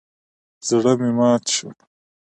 زړه 0.67 0.93
مې 0.99 1.09
مات 1.17 1.43
شو. 1.55 1.69